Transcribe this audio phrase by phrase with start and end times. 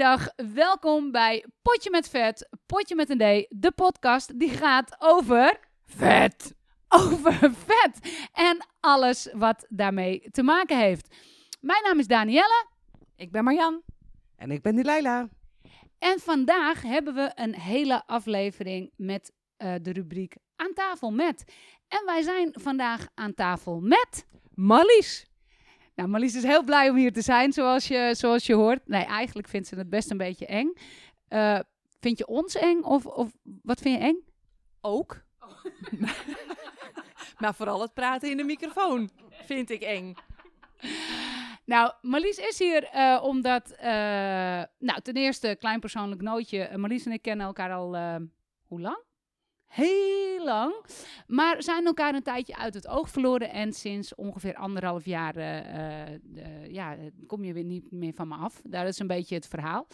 [0.00, 0.54] Een hele goede dag.
[0.54, 6.54] Welkom bij Potje met Vet, Potje met een D, de podcast die gaat over vet.
[6.88, 7.32] Over
[7.66, 11.14] vet en alles wat daarmee te maken heeft.
[11.60, 12.66] Mijn naam is Danielle
[13.16, 13.82] Ik ben Marjan.
[14.36, 15.28] En ik ben Delilah.
[15.98, 21.44] en vandaag hebben we een hele aflevering met eh, de rubriek Aan tafel met.
[21.88, 24.26] En wij zijn vandaag aan tafel met...
[24.54, 25.29] Mallies.
[26.00, 28.88] Nou, Marlies is heel blij om hier te zijn, zoals je, zoals je hoort.
[28.88, 30.72] Nee, eigenlijk vindt ze het best een beetje eng.
[31.28, 31.58] Eh,
[32.00, 33.30] vind je ons eng of, of
[33.62, 34.24] wat vind je eng?
[34.80, 35.22] Ook.
[37.40, 39.10] maar vooral het praten in de microfoon
[39.44, 40.14] vind ik eng.
[41.64, 43.90] Nou, Marlies is hier eh, omdat, eh,
[44.78, 46.76] nou, ten eerste, klein persoonlijk nootje.
[46.76, 47.96] Marlies en ik kennen elkaar al,
[48.62, 49.02] hoe lang?
[49.70, 50.84] Heel lang.
[51.26, 53.50] Maar zijn elkaar een tijdje uit het oog verloren.
[53.50, 56.96] En sinds ongeveer anderhalf jaar, eh, eh, eh, ja,
[57.26, 58.60] kom je weer niet meer van me af.
[58.64, 59.86] Daar is een beetje het verhaal.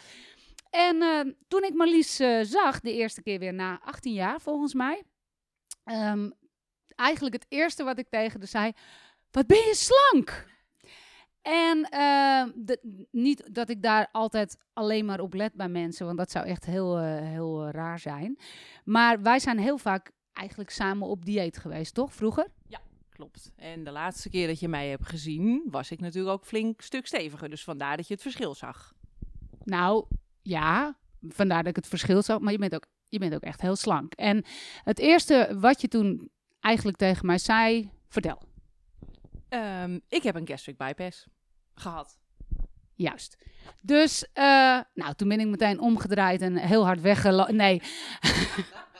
[0.70, 5.02] En toen ik Marlies zag, de eerste keer weer na 18 jaar volgens mij.
[5.84, 6.30] ehm,
[6.94, 8.72] eigenlijk het eerste wat ik tegen haar zei,
[9.30, 10.46] wat ben je slank?
[11.46, 16.18] En eh, de- niet dat ik daar altijd alleen maar op let bij mensen, want
[16.18, 18.38] dat zou echt heel, eh, heel eh, raar zijn.
[18.84, 22.14] Maar wij zijn heel vaak eigenlijk samen op dieet geweest, toch?
[22.14, 22.46] Vroeger?
[23.08, 23.52] Klopt.
[23.56, 27.06] En de laatste keer dat je mij hebt gezien, was ik natuurlijk ook flink stuk
[27.06, 27.48] steviger.
[27.48, 28.94] Dus vandaar dat je het verschil zag.
[29.64, 30.06] Nou,
[30.42, 30.96] ja,
[31.28, 32.40] vandaar dat ik het verschil zag.
[32.40, 34.12] Maar je bent ook, je bent ook echt heel slank.
[34.14, 34.44] En
[34.84, 36.30] het eerste wat je toen
[36.60, 38.42] eigenlijk tegen mij zei, vertel.
[39.48, 41.26] Ehm, ik heb een gastric bypass
[41.80, 42.18] gehad.
[42.94, 43.38] Juist.
[43.80, 47.56] Dus, eh, nou, toen ben ik meteen omgedraaid en heel hard weggelopen.
[47.56, 47.82] Nee.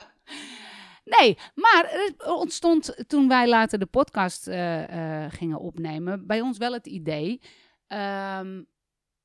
[1.19, 6.57] nee, maar er ontstond toen wij later de podcast eh, eh, gingen opnemen, bij ons
[6.57, 7.41] wel het idee.
[7.87, 8.63] ehm,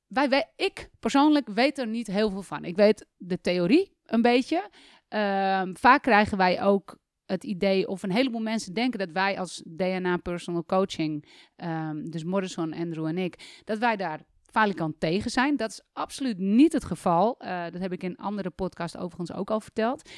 [0.07, 2.65] wij, ik persoonlijk weet er niet heel veel van.
[2.65, 4.69] Ik weet de theorie een beetje.
[5.07, 6.97] Ehm, vaak krijgen wij ook
[7.33, 12.23] het idee, of een heleboel mensen denken dat wij als DNA Personal Coaching, ehm, dus
[12.23, 14.19] Morrison, Andrew en ik, dat wij daar
[14.53, 15.57] falikant tegen zijn.
[15.57, 17.35] Dat is absoluut niet het geval.
[17.39, 20.09] Eh, dat heb ik in andere podcasts overigens ook al verteld.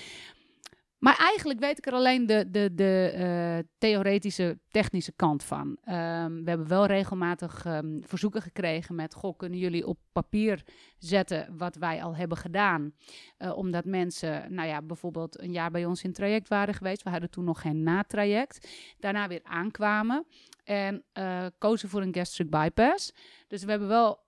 [0.97, 5.78] Maar eigenlijk weet ik er alleen de, de, de eh, theoretische, technische kant van.
[5.83, 9.13] Ehm, we hebben wel regelmatig ehm, verzoeken gekregen met...
[9.13, 10.63] Goh, kunnen jullie op papier
[10.97, 12.94] zetten wat wij al hebben gedaan?
[13.38, 17.03] Eh, omdat mensen, nou ja, bijvoorbeeld een jaar bij ons in traject waren geweest.
[17.03, 18.69] We hadden toen nog geen natraject.
[19.00, 20.25] Daarna weer aankwamen
[20.63, 23.13] en eh, kozen voor een gastric bypass.
[23.47, 24.24] Dus we hebben wel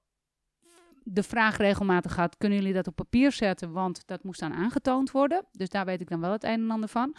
[1.10, 3.72] de vraag regelmatig gehad: kunnen jullie dat op papier zetten?
[3.72, 5.46] Want dat moest dan aangetoond worden.
[5.52, 7.16] Dus daar weet ik dan wel het een en ander van.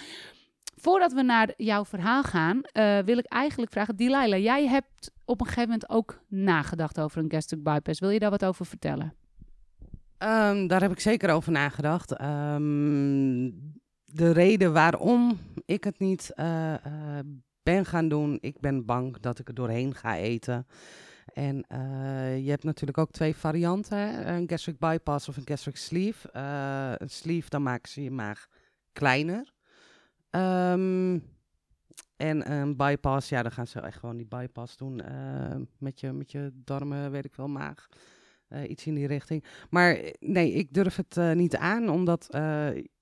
[0.76, 5.40] Voordat we naar jouw verhaal gaan, eh, wil ik eigenlijk vragen: Delilah, jij hebt op
[5.40, 8.00] een gegeven moment ook nagedacht over een gastric bypass.
[8.00, 9.14] Wil je daar wat over vertellen?
[10.18, 12.12] Ehm, daar heb ik zeker over nagedacht.
[12.12, 13.50] Ehm,
[14.04, 17.24] de reden waarom ik het niet eh, eh,
[17.62, 20.66] ben gaan doen, ik ben bang dat ik er doorheen ga eten.
[21.32, 26.30] En eh, je hebt natuurlijk ook twee varianten, een gastric bypass of een gastric sleeve.
[26.30, 28.46] Eh, een sleeve, dan maken ze je maag
[28.92, 29.52] kleiner.
[30.30, 31.18] Ehm,
[32.16, 36.12] en een bypass, ja, dan gaan ze echt gewoon die bypass doen eh, met, je,
[36.12, 37.88] met je darmen, weet ik wel, maag.
[38.68, 39.44] Iets in die richting.
[39.70, 42.28] Maar nee, ik durf het niet aan, omdat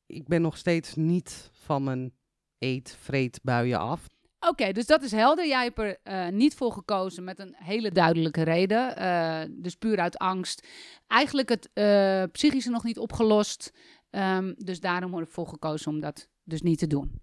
[0.06, 2.12] ik ben nog steeds niet van mijn
[2.58, 4.08] eet-vreet-buien af.
[4.49, 5.47] Oké, dus dat is helder.
[5.47, 8.97] Jij hebt er eh, niet voor gekozen met een hele duidelijke reden.
[8.97, 10.67] Eh, dus puur uit angst.
[11.07, 13.73] Eigenlijk het eh, psychische nog niet opgelost.
[14.11, 17.21] Ehm, dus daarom wordt ervoor gekozen om dat dus niet te doen.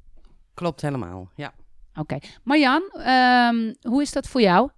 [0.53, 1.53] Klopt helemaal, ja.
[1.95, 2.17] Oké.
[2.43, 4.69] Marjan, ehm, hoe is dat voor jou?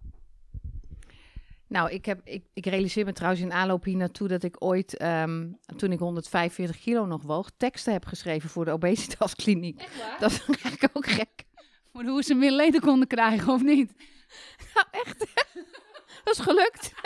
[1.67, 4.97] Nou, ik, heb, ik, ik realiseer me trouwens in aanloop hier naartoe dat ik ooit,
[4.97, 9.89] ehm, toen ik 145 kilo nog woog, teksten heb geschreven voor de obesitaskliniek.
[10.19, 11.44] Dat is eigenlijk ook gek.
[11.95, 13.93] Voor hoe ze meer leden konden krijgen of niet?
[14.73, 15.19] Nou, echt.
[16.23, 16.93] dat is gelukt.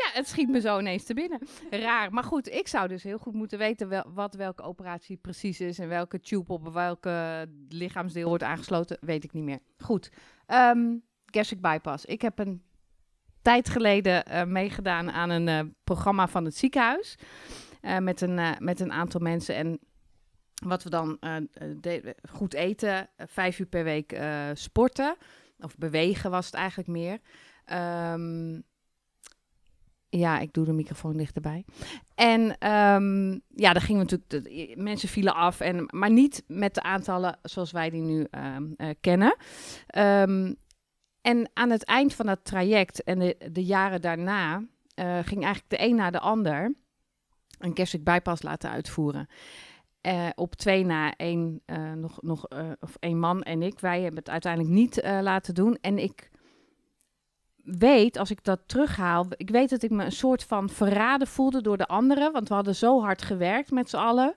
[0.00, 1.40] ja, het schiet me zo ineens te binnen.
[1.70, 2.12] Raar.
[2.12, 5.78] Maar goed, ik zou dus heel goed moeten weten wel, wat welke operatie precies is
[5.78, 8.98] en welke tube op welke lichaamsdeel wordt aangesloten.
[9.00, 9.60] Weet ik niet meer.
[9.78, 10.10] Goed.
[10.46, 10.96] Ehm
[11.26, 12.04] gastric bypass.
[12.04, 12.62] Ik heb een
[13.42, 17.18] tijd geleden eh, meegedaan aan een eh, programma van het ziekenhuis.
[17.80, 19.54] eh, met, een, met een aantal mensen.
[19.54, 19.80] En
[20.60, 21.36] wat we dan eh,
[21.82, 24.20] eh, goed eten, eh, vijf uur per week
[24.54, 25.16] sporten.
[25.58, 27.18] Of bewegen was het eigenlijk meer.
[27.64, 28.60] Ehm,
[30.08, 31.64] ja, ik doe de microfoon dichterbij.
[32.14, 34.76] En ehm, ja, daar gingen natuurlijk.
[34.76, 38.88] mensen vielen af, en, maar niet met de aantallen zoals wij die nu ehm, eh,
[39.00, 39.36] kennen.
[41.20, 43.18] En aan het eind van dat traject en
[43.52, 44.64] de, jaren daarna
[45.22, 46.74] ging eigenlijk de een na de ander
[47.60, 49.28] een gastric bypass laten uitvoeren.
[50.00, 53.80] Eh, op twee na één, eh, nog, nog, eh, of één man en ik.
[53.80, 55.78] Wij hebben het uiteindelijk niet laten doen.
[55.80, 56.30] En ik
[57.64, 61.62] weet, als ik dat terughaal, ik weet dat ik me een soort van verraden voelde
[61.62, 62.32] door de anderen.
[62.32, 64.34] Want we hadden zo hard gewerkt met z'n allen.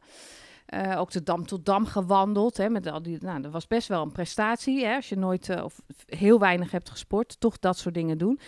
[0.98, 2.58] Ook de dam tot dam gewandeld.
[2.58, 4.86] Hè, met al die, nou, dat was best wel een prestatie.
[4.86, 8.40] Hè, als je nooit of heel weinig hebt gesport, toch dat soort dingen doen.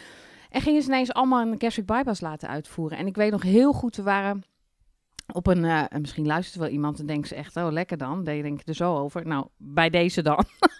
[0.49, 2.97] En gingen ze ineens allemaal een gastric bypass laten uitvoeren.
[2.97, 4.43] En ik weet nog heel goed, we waren
[5.33, 8.41] op een, en misschien luistert wel iemand en denkt ze echt, oh lekker dan, daar
[8.41, 9.27] denk ik er zo over.
[9.27, 10.43] Nou, bij deze dan.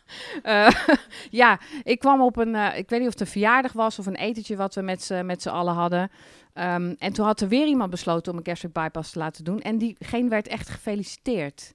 [0.44, 0.70] Eh,
[1.42, 4.06] ja, ik kwam op een, eh, ik weet niet of het een verjaardag was of
[4.06, 6.10] een etentje wat we met z'n, met z'n allen hadden.
[6.54, 9.62] Ehm, en toen had er weer iemand besloten om een gastric bypass te laten doen.
[9.62, 11.74] En diegene werd echt gefeliciteerd.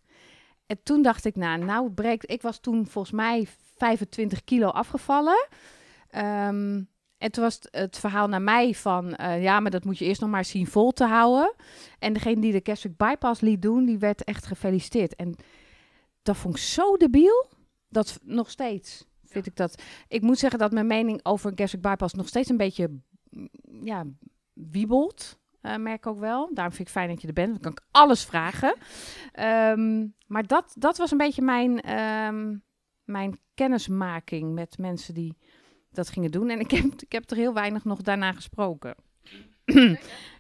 [0.67, 3.47] En toen dacht ik, nou, nou breekt, ik was toen volgens mij
[3.77, 5.49] 25 kilo afgevallen.
[6.11, 6.83] Ehm,
[7.21, 10.05] en toen was het, het verhaal naar mij van, eh, ja, maar dat moet je
[10.05, 11.55] eerst nog maar zien vol te houden.
[11.99, 15.15] En degene die de gastric bypass liet doen, die werd echt gefeliciteerd.
[15.17, 15.35] En
[16.23, 17.47] dat vond ik zo debiel,
[17.89, 19.83] dat nog steeds vind ik dat.
[20.09, 23.01] Ik moet zeggen dat mijn mening over een gastric bypass nog steeds een beetje,
[23.83, 24.07] ja,
[24.53, 25.39] wiebelt.
[25.61, 26.51] eh, merk ik ook wel.
[26.55, 27.51] Daarom vind ik fijn dat je er bent.
[27.51, 28.77] Dan kan ik alles vragen.
[29.33, 32.57] Ehm, maar dat, dat was een beetje mijn, ehm,
[33.05, 35.37] mijn kennismaking met mensen die
[35.91, 36.51] dat gingen doen.
[36.51, 38.95] En ik heb, ik heb er heel weinig nog daarna gesproken.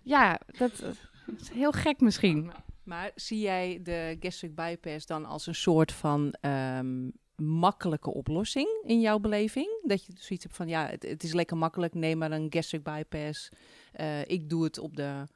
[0.02, 0.78] ja, dat,
[1.26, 2.52] dat is heel gek misschien.
[2.84, 9.00] Maar zie jij de gastric bypass dan als een soort van ehm, makkelijke oplossing in
[9.00, 9.82] jouw beleving?
[9.82, 12.82] Dat je zoiets hebt van, ja, het, het is lekker makkelijk, neem maar een gastric
[12.82, 13.48] bypass.
[13.92, 15.26] Eh, ik doe het op de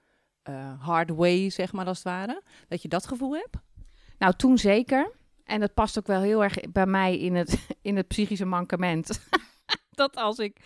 [0.43, 2.43] eh, hard way, zeg maar, als het ware.
[2.69, 3.57] Dat je dat gevoel hebt?
[4.19, 5.13] Nou, toen zeker.
[5.45, 9.21] En dat past ook wel heel erg bij mij in het, in het psychische mankement.
[10.03, 10.57] dat als ik...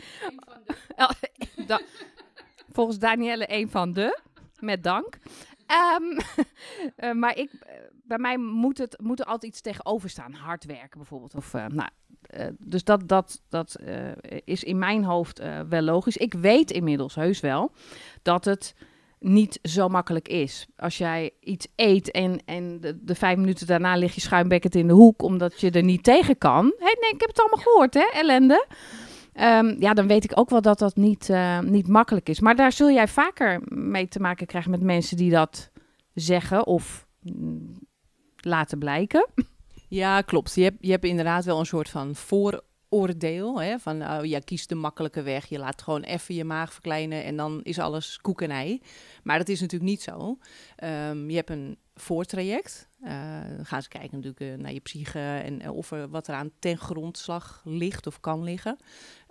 [1.67, 1.81] Da-
[2.73, 4.21] volgens Danielle een van de,
[4.59, 5.19] met dank.
[5.67, 6.21] Ehm,
[6.97, 10.33] eh, maar ik, eh, bij mij moet, het, moet er altijd iets tegenover staan.
[10.33, 11.35] Hard werken bijvoorbeeld.
[11.35, 11.89] Of, eh, nou,
[12.59, 13.77] dus dat, dat, dat
[14.45, 16.17] is in mijn hoofd wel logisch.
[16.17, 17.73] Ik weet inmiddels heus wel
[18.23, 18.75] dat het
[19.19, 20.67] niet zo makkelijk is.
[20.77, 24.87] Als jij iets eet en, en de, de vijf minuten daarna lig je schuimbekkend in
[24.87, 26.65] de hoek omdat je er niet tegen kan.
[26.79, 28.67] Hé, nee, ik heb het allemaal gehoord, hè, ellende.
[29.38, 32.40] Ehm, ja, dan weet ik ook wel dat dat niet, eh, niet makkelijk is.
[32.40, 35.70] Maar daar zul jij vaker mee te maken krijgen met mensen die dat
[36.14, 37.73] zeggen of mm,
[38.37, 39.29] laten blijken.
[39.88, 40.55] Ja, klopt.
[40.55, 42.14] Je hebt, je hebt inderdaad wel een soort van
[42.88, 43.62] vooroordeel.
[43.62, 43.79] Hè?
[43.79, 45.46] Van, oh, ja, kies de makkelijke weg.
[45.46, 48.82] Je laat gewoon even je maag verkleinen en dan is alles koek en ei.
[49.23, 50.38] Maar dat is natuurlijk niet zo.
[50.76, 52.88] Ehm, je hebt een voortraject.
[53.00, 56.29] Eh, dan gaan ze kijken natuurlijk eh, naar je psyche en eh, of er wat
[56.29, 58.76] er aan ten grondslag ligt of kan liggen.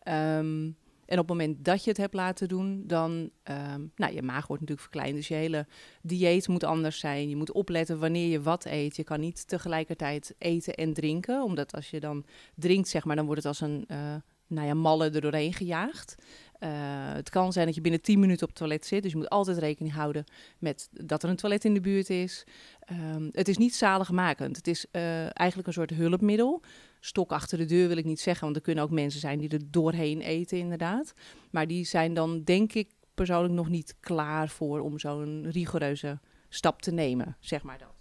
[0.04, 0.72] Ehm,
[1.08, 4.48] en op het moment dat je het hebt laten doen, dan, ehm, nou, je maag
[4.48, 5.16] wordt natuurlijk verkleind.
[5.16, 5.68] Dus je hele
[6.02, 7.30] dieet moet anders zijn.
[7.30, 8.96] Je moet opletten wanneer je wat eet.
[8.96, 11.44] Je kan niet tegelijkertijd eten en drinken.
[11.44, 12.26] Omdat als je dan
[12.56, 14.16] drinkt, zeg maar, dan wordt het als een uh,
[14.48, 16.16] nou ja, malle er doorheen gejaagd.
[16.60, 16.70] Uh,
[17.14, 19.04] het kan zijn dat je binnen 10 minuten op het toilet zit.
[19.04, 20.24] Dus je moet altijd rekening houden
[20.58, 22.44] met dat er een toilet in de buurt is.
[22.92, 24.56] Um, het is niet zaligmakend.
[24.56, 26.62] Het is uh, eigenlijk een soort hulpmiddel.
[27.08, 29.50] Stok achter de deur wil ik niet zeggen, want er kunnen ook mensen zijn die
[29.50, 31.14] er doorheen eten, inderdaad.
[31.52, 36.82] Maar die zijn dan, denk ik, persoonlijk nog niet klaar voor om zo'n rigoureuze stap
[36.82, 37.96] te nemen, zeg maar dat.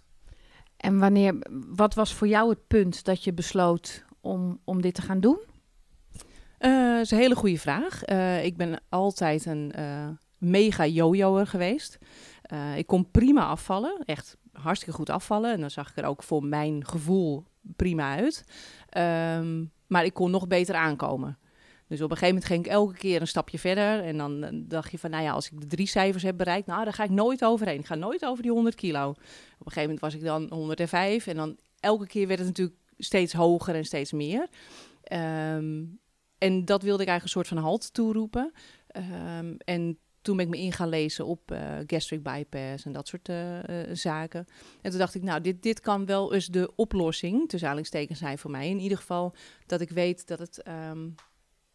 [0.77, 1.35] En wanneer,
[1.67, 5.39] wat was voor jou het punt dat je besloot om, om dit te gaan doen?
[6.59, 8.07] Uh, dat is een hele goede vraag.
[8.09, 11.97] Uh, ik ben altijd een uh, mega jojoer geweest.
[12.75, 15.53] Ik kon prima afvallen, echt hartstikke goed afvallen.
[15.53, 18.43] En dan zag ik er ook voor mijn gevoel prima uit.
[19.39, 21.37] Um, maar ik kon nog beter aankomen.
[21.87, 24.03] Dus op een gegeven moment ging ik elke keer een stapje verder.
[24.03, 26.83] En dan dacht je van, nou ja, als ik de drie cijfers heb bereikt, nou,
[26.83, 27.79] daar ga ik nooit overheen.
[27.79, 29.09] Ik ga nooit over die 100 kilo.
[29.09, 31.27] Op een gegeven moment was ik dan 105.
[31.27, 34.47] En dan elke keer werd het natuurlijk steeds hoger en steeds meer.
[35.11, 35.99] Um,
[36.37, 38.51] en dat wilde ik eigenlijk een soort van halt toeroepen.
[39.39, 39.97] Um, en
[40.27, 43.63] toen ben ik me in gaan lezen op uh, gastric bypass en dat soort uh,
[43.63, 44.45] uh, zaken.
[44.81, 48.37] En toen dacht ik, nou, dit, dit kan wel eens de oplossing, tussen aanhalingstekens zijn
[48.37, 48.69] voor mij.
[48.69, 51.15] In ieder geval dat ik weet dat het um,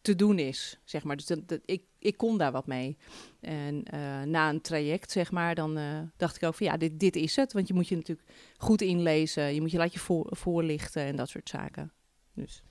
[0.01, 1.15] te doen is, zeg maar.
[1.15, 2.97] Dus dat, dat, ik, ik kon daar wat mee.
[3.39, 3.83] En
[4.29, 5.79] na een traject, zeg maar, dan
[6.17, 7.53] dacht ik ook van, ja, dit, dit is het.
[7.53, 11.15] Want je moet je natuurlijk goed inlezen, je moet je laat je voor, voorlichten en
[11.15, 11.91] dat soort zaken.
[12.33, 12.63] Dus.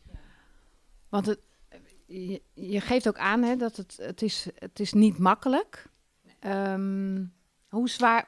[1.09, 1.41] Want het,
[2.13, 5.91] je, je, geeft ook aan hè, dat het, het, is, het is niet makkelijk.
[6.41, 7.33] Um,
[7.69, 8.27] hoe zwaar,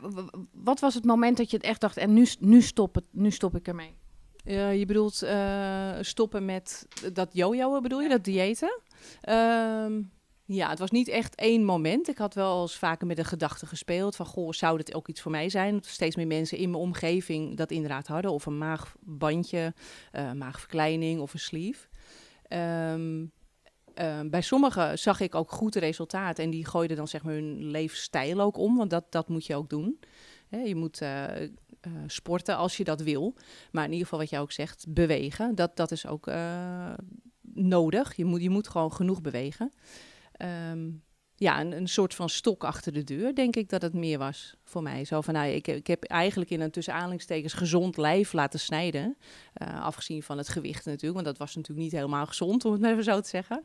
[0.53, 3.31] wat was het moment dat je het echt dacht, en nu, nu, stop, het, nu
[3.31, 3.97] stop ik ermee?
[4.45, 8.81] Uh, je bedoelt uh, stoppen met dat jojoen, bedoel je, dat diëten?
[9.21, 10.03] Ehm,
[10.45, 12.09] ja, het was niet echt één moment.
[12.09, 15.21] Ik had wel eens vaker met de gedachte gespeeld van, goh, zou dit ook iets
[15.21, 15.79] voor mij zijn?
[15.83, 18.33] Steeds meer mensen in mijn omgeving dat inderdaad hadden.
[18.33, 19.75] Of een maagbandje,
[20.13, 21.87] uh, maagverkleining of een sleeve.
[22.49, 23.25] Ehm,
[23.95, 27.65] ehm, bij sommigen zag ik ook goed resultaat en die gooiden dan zeg maar hun
[27.65, 30.01] leefstijl ook om, want dat, dat moet je ook doen.
[30.65, 31.25] je moet uh,
[32.07, 33.35] sporten als je dat wil,
[33.73, 36.27] maar in ieder geval wat jij ook zegt, bewegen, dat, dat is ook
[37.55, 38.17] nodig.
[38.17, 39.73] Je moet, je moet gewoon genoeg bewegen.
[40.33, 40.91] Ehm,
[41.37, 44.83] ja, een, soort van stok achter de deur, denk ik dat het meer was voor
[44.83, 45.05] mij.
[45.05, 49.17] Zo van, nou, ik, ik heb eigenlijk in een tussen aanhalingstekens gezond lijf laten snijden.
[49.63, 52.81] Uh, afgezien van het gewicht natuurlijk, want dat was natuurlijk niet helemaal gezond, om het
[52.81, 53.65] maar even zo te zeggen.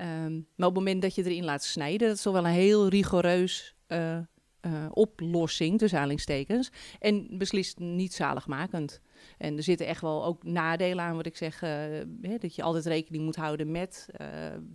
[0.00, 2.50] Um, maar op het moment dat je erin laat snijden, dat is toch wel een
[2.50, 4.18] heel rigoureus uh,
[4.62, 6.70] uh, oplossing, tussen aanhalingstekens.
[6.98, 9.00] En beslist niet zaligmakend.
[9.38, 11.62] En er zitten echt wel ook nadelen aan, wat ik zeg.
[11.62, 11.70] Uh,
[12.20, 14.26] hè, dat je altijd rekening moet houden met uh,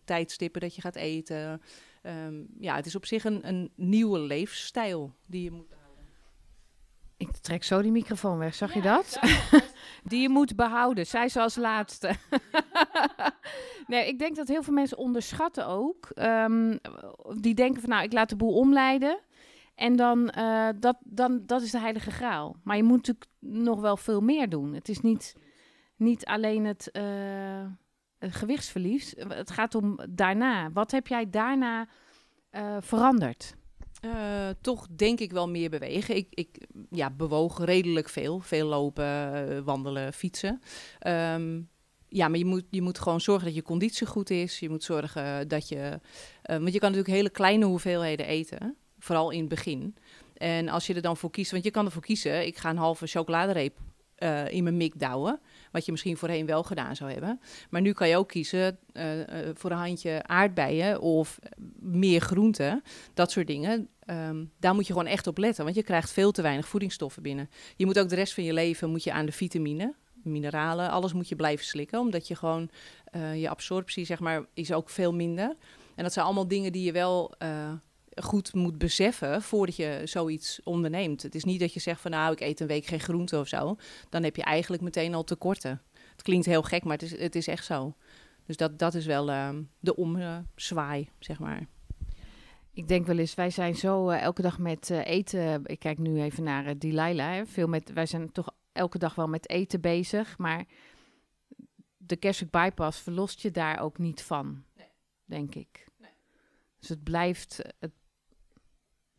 [0.05, 1.61] tijdstippen dat je gaat eten.
[2.03, 5.79] Um, ja, het is op zich een, een nieuwe leefstijl die je moet.
[7.17, 9.19] Ik trek zo die microfoon weg, zag je dat?
[10.09, 12.15] die je moet behouden, zij ze als laatste.
[13.87, 16.09] nee, ik denk dat heel veel mensen onderschatten ook.
[16.15, 16.79] Um,
[17.39, 19.19] die denken van, nou, ik laat de boel omleiden.
[19.81, 22.55] En dan, uh, dat, dan, dat is de heilige graal.
[22.63, 24.73] Maar je moet natuurlijk nog wel veel meer doen.
[24.73, 25.35] Het is niet,
[25.95, 27.65] niet alleen het, uh,
[28.17, 29.13] het gewichtsverlies.
[29.27, 30.71] Het gaat om daarna.
[30.71, 31.87] Wat heb jij daarna
[32.51, 33.55] uh, veranderd?
[34.61, 36.15] Toch denk ik wel meer bewegen.
[36.15, 38.39] Ik, ik ja, bewoog redelijk veel.
[38.39, 40.61] Veel lopen, wandelen, fietsen.
[41.07, 41.69] Um,
[42.07, 44.59] ja, maar je moet, je moet gewoon zorgen dat je conditie goed is.
[44.59, 45.99] Je moet zorgen dat je...
[46.41, 48.75] Want je kan natuurlijk hele kleine hoeveelheden eten.
[49.01, 49.95] Vooral in het begin.
[50.33, 52.77] En als je er dan voor kiest, want je kan ervoor kiezen, ik ga een
[52.77, 53.77] halve chocoladereep
[54.17, 55.39] uh, in mijn mik douwen.
[55.71, 57.39] Wat je misschien voorheen wel gedaan zou hebben.
[57.69, 61.39] Maar nu kan je ook kiezen uh, uh, voor een handje aardbeien of
[61.79, 62.83] meer groenten.
[63.13, 63.87] Dat soort dingen.
[64.05, 67.21] Um, daar moet je gewoon echt op letten, want je krijgt veel te weinig voedingsstoffen
[67.21, 67.49] binnen.
[67.75, 71.13] Je moet ook de rest van je leven moet je aan de vitamine, mineralen, alles
[71.13, 71.99] moet je blijven slikken.
[71.99, 72.69] Omdat je gewoon,
[73.35, 75.55] je absorptie zeg maar, is ook veel minder.
[75.95, 77.33] En dat zijn allemaal dingen die je wel
[78.15, 81.21] goed moet beseffen voordat je zoiets onderneemt.
[81.21, 83.47] Het is niet dat je zegt van nou, ik eet een week geen groente of
[83.47, 83.75] zo.
[84.09, 85.81] Dan heb je eigenlijk meteen al tekorten.
[86.11, 87.95] Het klinkt heel gek, maar het is, het is echt zo.
[88.45, 89.49] Dus dat, dat is wel uh,
[89.79, 91.67] de omzwaai, zeg maar.
[92.73, 95.61] Ik denk wel eens, wij zijn zo uh, elke dag met uh, eten.
[95.65, 97.33] Ik kijk nu even naar uh, Delilah.
[97.33, 97.45] Hè.
[97.45, 100.37] Veel met, wij zijn toch elke dag wel met eten bezig.
[100.37, 100.65] Maar
[101.97, 104.87] de gastric bypass verlost je daar ook niet van, nee.
[105.25, 105.87] denk ik.
[105.97, 106.11] Nee.
[106.79, 107.91] Dus het blijft, het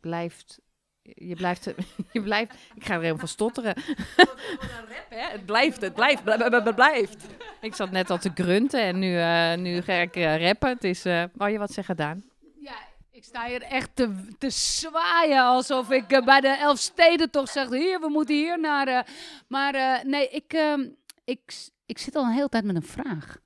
[0.03, 0.59] blijft.
[1.01, 1.65] Je blijft,
[2.11, 2.53] je blijft.
[2.75, 3.75] Ik ga er helemaal van stotteren.
[4.15, 5.31] Rap, hè?
[5.31, 7.25] Het blijft, het blijft, het blijft.
[7.61, 10.69] Ik zat net al te grunten en nu, uh, nu ga ik uh, rappen.
[10.69, 11.05] Het is.
[11.05, 12.23] Uh, wou je wat zeggen, Daan?
[12.59, 12.75] Ja,
[13.11, 17.99] ik sta hier echt te, te zwaaien alsof ik bij de Elfsteden toch zeg: hier,
[17.99, 19.07] we moeten hier naar.
[19.47, 20.87] maar nee, ik, ehm,
[21.23, 21.41] ik,
[21.85, 23.37] ik zit al een hele tijd met een vraag.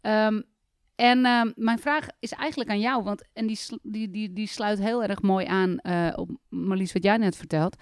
[0.00, 0.44] Um,
[0.98, 4.78] en uh, mijn vraag is eigenlijk aan jou, want en die, die, die, die sluit
[4.78, 7.76] heel erg mooi aan uh, op Marlies wat jij net vertelt.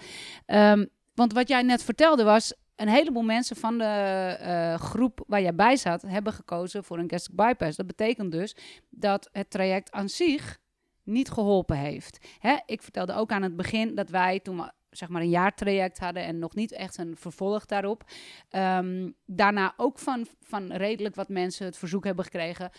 [0.45, 5.41] Um, want wat jij net vertelde was, een heleboel mensen van de uh, groep waar
[5.41, 7.77] jij bij zat, hebben gekozen voor een gastric bypass.
[7.77, 8.55] Dat betekent dus
[8.89, 10.57] dat het traject aan zich
[11.03, 12.27] niet geholpen heeft.
[12.39, 12.57] Hè?
[12.65, 16.23] Ik vertelde ook aan het begin dat wij toen we zeg maar een jaartraject hadden
[16.23, 18.03] en nog niet echt een vervolg daarop.
[18.51, 22.71] Um, daarna ook van, van redelijk wat mensen het verzoek hebben gekregen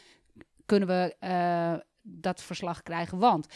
[0.69, 3.19] kunnen we uh, dat verslag krijgen.
[3.19, 3.47] Want.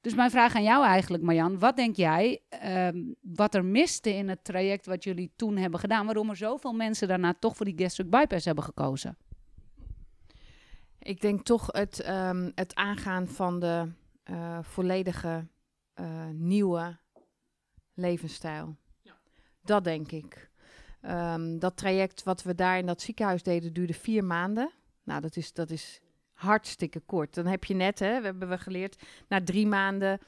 [0.00, 1.58] Dus mijn vraag aan jou eigenlijk, Marjan.
[1.58, 6.04] Wat denk jij um, wat er miste in het traject wat jullie toen hebben gedaan?
[6.04, 9.16] Waarom er zoveel mensen daarna toch voor die gastric bypass hebben gekozen?
[10.98, 13.92] Ik denk toch het, um, het aangaan van de
[14.30, 15.46] uh, volledige
[16.00, 16.98] uh, nieuwe
[17.94, 18.76] levensstijl.
[19.02, 19.16] Ja.
[19.62, 20.50] Dat denk ik.
[21.02, 24.70] Um, dat traject wat we daar in dat ziekenhuis deden duurde vier maanden.
[25.02, 26.00] Nou, dat is, dat is
[26.36, 27.34] hartstikke kort.
[27.34, 30.20] Dan heb je net, hè, we hebben we geleerd, na drie maanden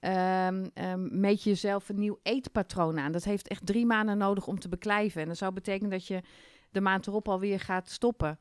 [0.00, 3.12] um, um, meet je jezelf een nieuw eetpatroon aan.
[3.12, 5.22] Dat heeft echt drie maanden nodig om te beklijven.
[5.22, 6.22] En dat zou betekenen dat je
[6.70, 8.38] de maand erop alweer gaat stoppen.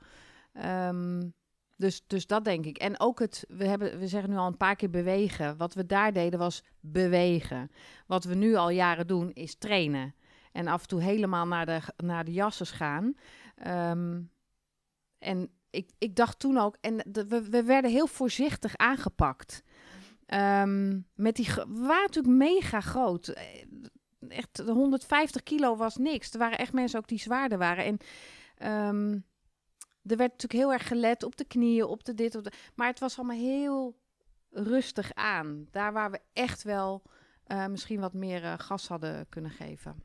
[0.65, 1.33] Um,
[1.75, 2.77] dus, dus dat denk ik.
[2.77, 5.57] En ook het, we, hebben, we zeggen nu al een paar keer bewegen.
[5.57, 7.71] Wat we daar deden was bewegen.
[8.07, 10.15] Wat we nu al jaren doen is trainen.
[10.51, 13.15] En af en toe helemaal naar de, naar de jassen gaan.
[15.17, 16.95] En ik, ik dacht toen ook, en
[17.27, 19.63] we, we werden heel voorzichtig aangepakt.
[20.27, 23.27] Um, met die, we waren natuurlijk mega groot.
[23.27, 23.43] Eh,
[24.27, 26.31] echt 150 kilo was niks.
[26.31, 27.85] Er waren echt mensen ook die zwaarder waren.
[27.85, 27.97] En
[28.87, 29.25] um,
[30.03, 32.87] er werd natuurlijk heel erg gelet op de knieën, op de dit, op de, maar
[32.87, 33.97] het was allemaal heel
[34.49, 35.67] rustig aan.
[35.71, 37.01] Daar waar we echt wel
[37.43, 40.03] eh, misschien wat meer eh, gas hadden kunnen geven.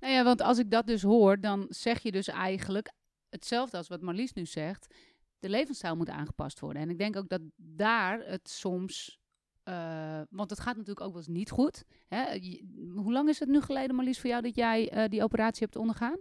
[0.00, 2.92] Nou ja, want als ik dat dus hoor, dan zeg je dus eigenlijk
[3.34, 4.94] hetzelfde als wat Marlies nu zegt.
[5.38, 6.82] De levensstijl moet aangepast worden.
[6.82, 9.22] En ik denk ook dat daar het soms.
[9.64, 11.84] eh, want het gaat natuurlijk ook wel eens niet goed.
[12.08, 12.32] Hè?
[12.32, 15.62] Je- hoe lang is het nu geleden, Marlies, voor jou dat jij eh, die operatie
[15.64, 16.16] hebt ondergaan?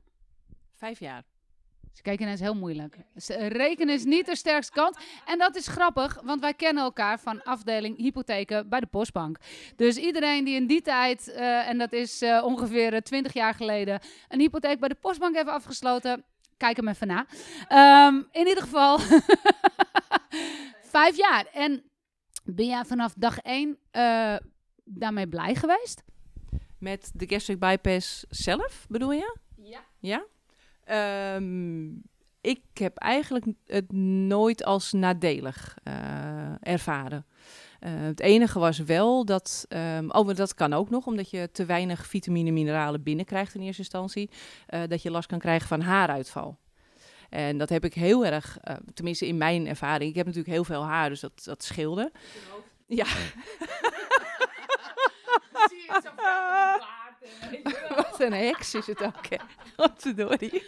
[0.73, 1.23] Vijf jaar.
[1.91, 2.97] Ze kijken ineens heel moeilijk.
[3.27, 4.97] Eh, Rekenen is niet de sterkste kant.
[5.25, 9.37] En dat is grappig, want wij kennen elkaar van afdeling hypotheken bij de Postbank.
[9.75, 11.27] Dus iedereen die in die tijd,
[11.67, 16.23] en dat is ongeveer twintig jaar geleden, een hypotheek bij de Postbank heeft afgesloten.
[16.57, 17.25] Kijk hem even na.
[17.67, 18.99] Ehm, in ieder geval,
[20.95, 21.45] vijf jaar.
[21.53, 21.83] En
[22.43, 24.35] ben jij vanaf dag één eh,
[24.83, 26.03] daarmee blij geweest?
[26.77, 29.37] Met de gastric bypass zelf, bedoel je?
[29.55, 29.83] Ja.
[29.99, 30.25] Ja?
[30.83, 31.89] Ehm,
[32.43, 35.93] ik heb eigenlijk het nooit als nadelig eh,
[36.59, 37.25] ervaren.
[37.79, 41.49] Eh, het enige was wel dat, ehm, oh, maar dat kan ook nog, omdat je
[41.51, 44.29] te weinig vitamine en mineralen binnenkrijgt in eerste instantie,
[44.67, 46.57] eh, dat je last kan krijgen van haaruitval.
[47.29, 48.57] En dat heb ik heel erg,
[48.93, 50.09] tenminste in mijn ervaring.
[50.09, 52.11] Ik heb natuurlijk heel veel haar, dus dat, dat scheelde.
[52.87, 53.05] Ja.
[57.95, 59.37] Wat een heks is het ook, hè.
[59.75, 60.63] Godverdorie.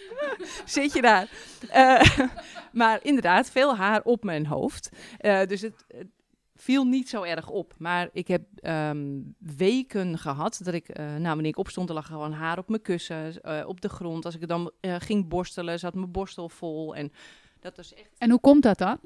[0.65, 1.29] Zit je daar.
[1.69, 2.19] Eh,
[2.71, 4.89] maar inderdaad, veel haar op mijn hoofd.
[5.17, 6.07] Eh, dus het, het
[6.55, 7.73] viel niet zo erg op.
[7.77, 12.05] Maar ik heb ehm, weken gehad dat ik, eh nou, wanneer ik opstond, er lag
[12.05, 13.33] gewoon haar op mijn kussen,
[13.67, 14.25] op de grond.
[14.25, 16.95] Als ik dan ging borstelen, zat mijn borstel vol.
[16.95, 17.11] En
[17.59, 18.99] dat was echt En hoe komt dat dan?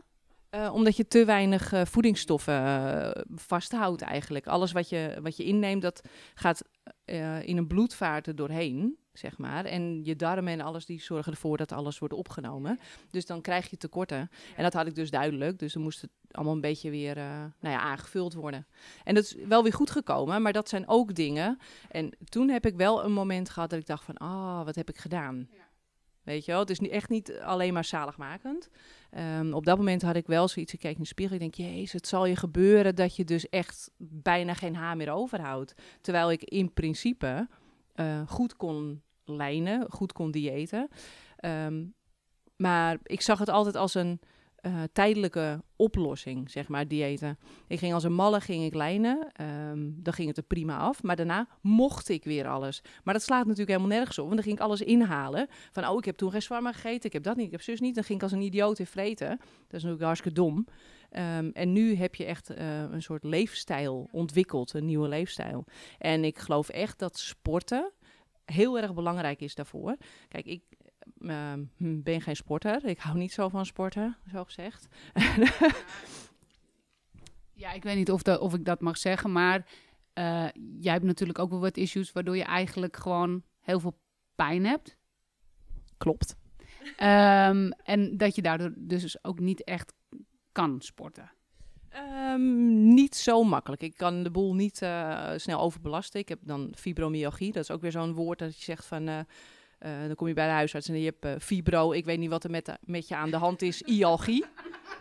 [0.72, 4.48] omdat je te weinig voedingsstoffen vasthoudt eigenlijk.
[4.48, 6.02] Alles wat je, wat je inneemt, dat
[6.34, 6.62] gaat
[7.10, 9.66] eh, in een bloedvaart er doorheen, zeg maar.
[9.66, 12.80] En je darmen en alles, die zorgen ervoor dat alles wordt opgenomen.
[13.10, 14.30] Dus dan krijg je tekorten.
[14.56, 15.60] En dat had ik dus duidelijk.
[15.60, 18.68] Dus dan moest het allemaal een beetje weer eh, nou ja, aangevuld worden.
[19.04, 21.58] En dat is wel weer goed gekomen, maar dat zijn ook dingen.
[21.90, 24.90] En toen heb ik wel een moment gehad dat ik dacht van, ah, wat heb
[24.90, 25.50] ik gedaan?
[26.24, 28.70] Weet je wel, het is echt niet alleen maar zaligmakend.
[29.10, 31.94] Ehm, op dat moment had ik wel zoiets, ik in de spiegel, ik denk, jezus,
[31.94, 35.74] het zal je gebeuren dat je dus echt bijna geen haar meer overhoudt.
[36.02, 37.48] Terwijl ik in principe
[37.94, 40.88] eh, goed kon lijnen, goed kon diëten.
[41.36, 41.86] Ehm,
[42.56, 44.20] maar ik zag het altijd als een
[44.62, 47.40] eh, tijdelijke oplossing, zeg maar, diëten.
[47.68, 51.04] Ik ging als een malle ging ik lijnen, ehm, dan ging het er prima af.
[51.04, 52.82] Maar daarna mocht ik weer alles.
[53.04, 55.48] Maar dat slaat natuurlijk helemaal nergens op, want dan ging ik alles inhalen.
[55.72, 57.80] Van, oh, ik heb toen geen shawarma gegeten, ik heb dat niet, ik heb zus
[57.80, 57.96] niet.
[57.96, 59.30] Dan ging ik als een idioot in vreten.
[59.30, 60.66] Dat is natuurlijk hartstikke dom.
[61.10, 65.66] Ehm, en nu heb je echt eh, een soort leefstijl ontwikkeld, een nieuwe leefstijl.
[65.98, 67.92] En ik geloof echt dat sporten
[68.46, 69.98] heel erg belangrijk is daarvoor.
[70.28, 70.64] Kijk, ik
[71.22, 72.86] ehm, hm, ben geen sporter.
[72.86, 74.88] Ik hou niet zo van sporten, zo gezegd.
[77.60, 79.66] Ja, ik weet niet of, dat, of ik dat mag zeggen, maar
[80.14, 80.48] eh,
[80.80, 84.00] jij hebt natuurlijk ook wel wat issues waardoor je eigenlijk gewoon heel veel
[84.36, 84.98] pijn hebt.
[85.98, 86.36] Klopt.
[86.98, 89.94] Ehm, en dat je daardoor dus ook niet echt
[90.52, 91.32] kan sporten.
[91.90, 93.82] Ehm, niet zo makkelijk.
[93.82, 96.20] Ik kan de boel niet eh, snel overbelasten.
[96.20, 97.52] Ik heb dan fibromyalgie.
[97.52, 99.08] Dat is ook weer zo'n woord dat je zegt van...
[99.08, 99.20] eh,
[99.80, 101.92] eh, dan kom je bij de huisarts en je hebt eh, fibro.
[101.92, 103.82] Ik weet niet wat er met, de- met je aan de hand is.
[103.82, 104.46] Ialgie.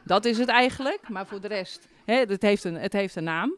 [0.04, 1.08] Dat is het eigenlijk.
[1.08, 3.56] Maar voor de rest, hè, het, heeft een, het heeft een naam.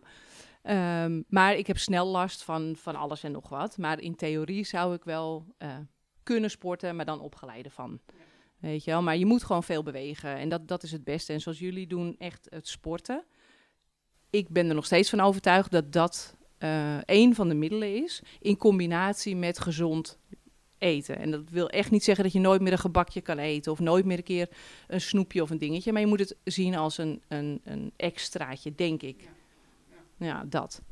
[0.63, 3.79] Ehm, maar ik heb snel last van, van alles en nog wat.
[3.79, 5.77] Maar in theorie zou ik wel eh,
[6.23, 8.01] kunnen sporten, maar dan opgeleide van.
[8.59, 10.37] Weet je wel, maar je moet gewoon veel bewegen.
[10.37, 11.33] En dat, dat is het beste.
[11.33, 13.25] En zoals jullie doen, echt het sporten.
[14.31, 18.23] Ik ben er nog steeds van overtuigd dat dat eh een van de middelen is.
[18.41, 20.19] In combinatie met gezond
[20.81, 21.19] eten.
[21.19, 23.73] En dat wil echt niet zeggen dat je nooit meer een gebakje kan eten.
[23.73, 24.49] Of nooit meer een keer
[24.89, 25.93] een snoepje of een dingetje.
[25.93, 29.29] Maar je moet het zien als een, een, een extraatje, denk ik.
[30.17, 30.83] Ja, dat.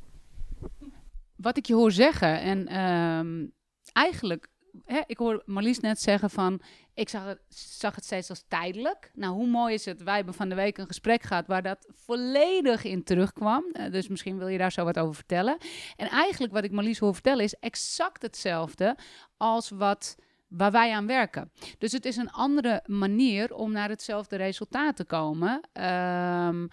[1.37, 3.47] Wat ik je hoor zeggen, en ehm,
[3.93, 4.49] eigenlijk,
[4.85, 6.61] hè, ik hoor Marlies net zeggen van,
[6.95, 9.11] ik zag het, zag het steeds als tijdelijk.
[9.15, 10.03] Nou, hoe mooi is het?
[10.03, 13.65] Wij hebben van de week een gesprek gehad waar dat volledig in terugkwam.
[13.73, 15.59] Eh, dus misschien wil je daar zo wat over vertellen.
[15.97, 18.97] En eigenlijk wat ik Marlies hoor vertellen is exact hetzelfde
[19.37, 20.17] als wat
[20.49, 21.51] waar wij aan werken.
[21.79, 25.61] Dus het is een andere manier om naar hetzelfde resultaat te komen.
[25.73, 26.67] ehm,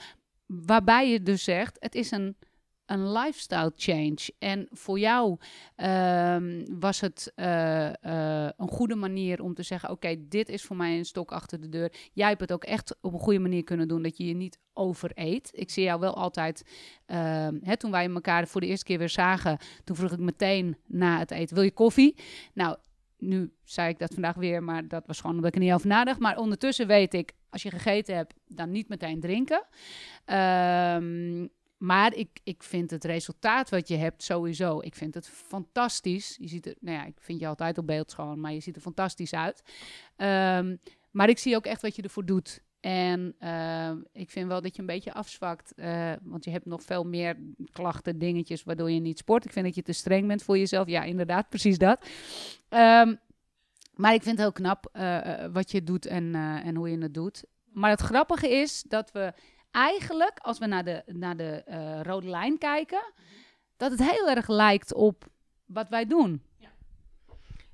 [0.46, 2.38] waarbij je dus zegt, het is een,
[2.86, 4.18] een lifestyle change.
[4.40, 5.38] En voor jou
[5.76, 10.76] ehm, was het eh, eh, een goede manier om te zeggen: Oké, dit is voor
[10.76, 11.94] mij een stok achter de deur.
[12.14, 14.60] Jij hebt het ook echt op een goede manier kunnen doen, dat je je niet
[14.74, 15.50] overeet.
[15.54, 16.64] Ik zie jou wel altijd,
[17.06, 20.78] ehm, hè, toen wij elkaar voor de eerste keer weer zagen, toen vroeg ik meteen
[20.88, 22.16] na het eten: Wil je koffie?
[22.54, 22.78] Nou,
[23.18, 25.88] nu zei ik dat vandaag weer, maar dat was gewoon omdat ik er niet over
[25.88, 26.20] nadacht.
[26.20, 29.66] Maar ondertussen weet ik, als je gegeten hebt, dan niet meteen drinken.
[30.26, 31.48] Ehm,
[31.86, 36.36] maar ik, ik vind het resultaat wat je hebt sowieso, ik vind het fantastisch.
[36.40, 38.76] Je ziet er, nou ja, ik vind je altijd op beeld schoon, maar je ziet
[38.76, 39.64] er fantastisch uit.
[40.16, 40.76] Ehm,
[41.12, 42.64] maar ik zie ook echt wat je ervoor doet.
[42.80, 46.84] En ehm, ik vind wel dat je een beetje afzwakt, eh, want je hebt nog
[46.84, 47.38] veel meer
[47.72, 49.46] klachten, dingetjes waardoor je niet sport.
[49.46, 50.88] Ik vind dat je te streng bent voor jezelf.
[50.88, 52.08] Ja, inderdaad, precies dat.
[52.70, 53.16] Ehm,
[53.94, 56.98] maar ik vind het heel knap eh, eh, wat je doet en, en hoe je
[56.98, 57.44] het doet.
[57.74, 59.34] Maar het grappige is dat we
[59.76, 63.14] eigenlijk, als we naar de, naar de eh, rode lijn kijken,
[63.78, 65.26] dat het heel erg lijkt op
[65.66, 66.42] wat wij doen.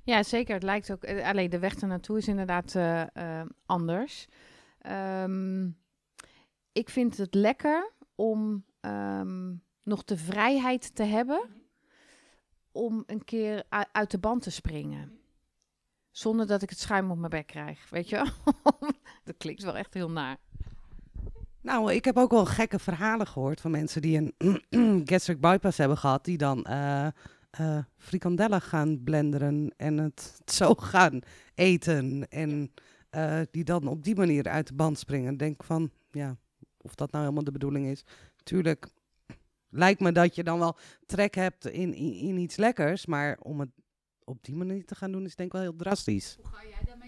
[0.04, 0.54] Ja, zeker.
[0.54, 1.02] Het lijkt ook.
[1.02, 4.26] eh, Alleen de weg ernaartoe is inderdaad eh, anders.
[4.78, 5.64] Ehm,
[6.72, 11.48] ik vind het lekker om ehm, nog de vrijheid te hebben
[12.72, 15.20] om een keer uit de band te springen.
[16.10, 17.90] Zonder dat ik het schuim op mijn bek krijg.
[17.90, 18.16] Weet je
[19.24, 20.36] dat klinkt wel echt heel naar.
[21.62, 25.98] Nou, ik heb ook wel gekke verhalen gehoord van mensen die een gastric bypass hebben
[25.98, 31.20] gehad, die dan eh, frikandellen gaan blenderen en het zo gaan
[31.54, 32.28] eten.
[32.28, 32.72] En
[33.10, 35.36] eh, die dan op die manier uit de band springen.
[35.36, 36.36] Denk van, ja,
[36.80, 38.04] of dat nou helemaal de bedoeling is.
[38.42, 38.88] Tuurlijk
[39.68, 43.60] lijkt me dat je dan wel trek hebt in, in, in iets lekkers, maar om
[43.60, 43.70] het
[44.24, 46.36] op die manier te gaan doen is denk ik wel heel drastisch.
[46.42, 47.01] Hoe ga jij daarmee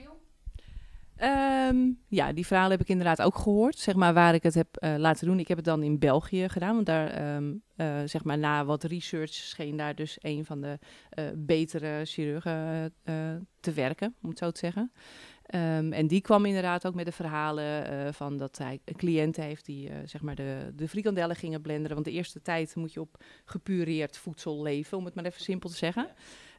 [1.24, 3.78] Ehm, ja, die verhalen heb ik inderdaad ook gehoord.
[3.78, 5.38] Zeg maar waar ik het heb eh, laten doen.
[5.38, 6.74] Ik heb het dan in België gedaan.
[6.74, 10.78] Want daar, ehm, eh, zeg maar, na wat research scheen daar dus een van de
[11.10, 12.94] eh, betere chirurgen
[13.60, 14.92] te werken, om het zo te zeggen.
[15.46, 19.66] Ehm, en die kwam inderdaad ook met de verhalen van dat hij een cliënt heeft
[19.66, 21.94] die zeg maar de, de frikandellen gingen blenderen.
[21.94, 25.68] Want de eerste tijd moet je op gepureerd voedsel leven, om het maar even simpel
[25.68, 26.08] te zeggen.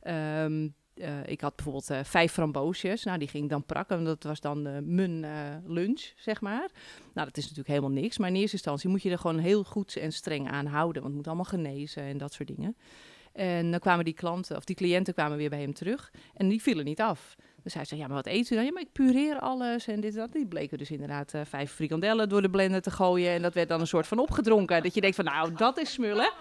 [0.01, 3.03] Ehm, eh, ik had bijvoorbeeld eh, vijf framboosjes.
[3.03, 4.03] Nou, die ging ik dan prakken.
[4.03, 5.25] Dat was dan eh, mijn
[5.65, 6.69] lunch, zeg maar.
[7.13, 8.17] Nou, dat is natuurlijk helemaal niks.
[8.17, 11.01] Maar in eerste instantie moet je er gewoon heel goed en streng aan houden.
[11.01, 12.75] Want het moet allemaal genezen en dat soort dingen.
[13.34, 16.12] En dan kwamen die klanten, of die cliënten kwamen weer bij hem terug.
[16.34, 17.36] En die vielen niet af.
[17.65, 18.65] Dus hij zei, ja, maar wat eet u dan?
[18.65, 20.32] Ja, maar ik pureer alles en dit en dat.
[20.32, 23.32] Die bleken dus inderdaad eh, vijf frikandellen door de blender te gooien.
[23.32, 24.84] En dat werd dan een soort van opgedronken.
[24.84, 26.32] Dat je denkt van, nou, dat is smullen.